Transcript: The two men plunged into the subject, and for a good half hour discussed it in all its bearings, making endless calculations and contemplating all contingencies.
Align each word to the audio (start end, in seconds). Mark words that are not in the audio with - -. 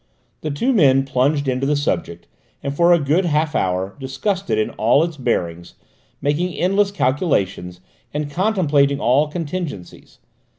The 0.41 0.49
two 0.49 0.73
men 0.73 1.03
plunged 1.05 1.47
into 1.47 1.67
the 1.67 1.75
subject, 1.75 2.25
and 2.63 2.75
for 2.75 2.91
a 2.91 2.97
good 2.97 3.25
half 3.25 3.53
hour 3.53 3.95
discussed 3.99 4.49
it 4.49 4.57
in 4.57 4.71
all 4.71 5.03
its 5.03 5.15
bearings, 5.15 5.75
making 6.23 6.55
endless 6.55 6.89
calculations 6.89 7.81
and 8.11 8.27
contemplating 8.31 8.99
all 8.99 9.27
contingencies. 9.27 10.17